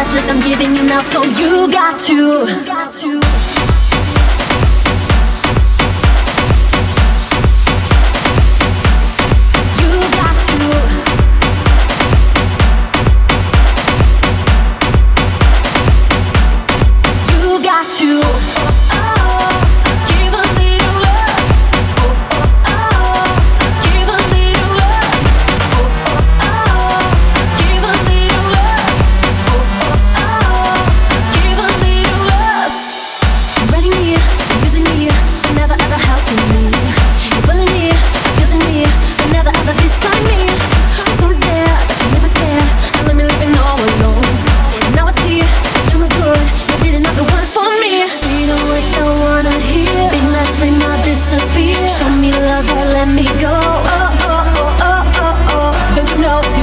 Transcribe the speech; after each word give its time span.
messages 0.00 0.28
I'm 0.30 0.40
giving 0.40 0.74
you 0.74 0.82
now, 0.84 1.02
so 1.02 1.22
you 1.38 1.70
got 1.70 2.00
to. 2.06 2.79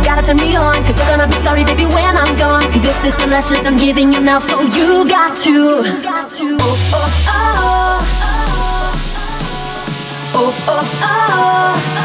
gotta 0.08 0.26
turn 0.26 0.38
me 0.38 0.56
on, 0.56 0.74
cause 0.86 0.98
you're 1.00 1.10
gonna 1.10 1.28
be 1.28 1.34
sorry, 1.44 1.66
baby, 1.66 1.86
when 1.86 2.16
I'm 2.16 2.34
gone. 2.38 2.64
This 2.82 3.04
is 3.04 3.14
the 3.18 3.28
lashes 3.28 3.60
I'm 3.66 3.76
giving 3.76 4.14
you 4.14 4.22
now, 4.22 4.40
so 4.40 4.62
you 4.62 5.06
got 5.06 5.36
to. 5.44 5.82
Oh, 5.84 5.92
oh, 6.96 7.28
oh. 7.28 8.08
Oh, 10.34 10.54
oh, 10.70 11.00
oh. 11.04 11.97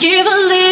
Give 0.00 0.24
a 0.24 0.30
little 0.30 0.67